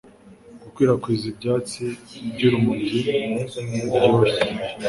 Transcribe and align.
gukwirakwiza 0.61 1.25
ibyatsi 1.31 1.81
byu 2.33 2.45
urumogi 2.49 2.99
ruryoshye 3.05 4.41